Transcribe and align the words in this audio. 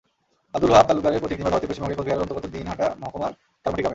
আবদুল 0.55 0.69
ওয়াহাব 0.71 0.87
তালুকদারের 0.89 1.21
পৈতৃক 1.21 1.39
নিবাস 1.39 1.53
ভারতের 1.55 1.69
পশ্চিমবঙ্গের 1.69 1.97
কোচবিহারের 1.99 2.23
অন্তর্গত 2.23 2.45
দিনহাটা 2.55 2.85
মহকুমার 3.01 3.31
কালমাটি 3.63 3.81
গ্রামে। 3.81 3.89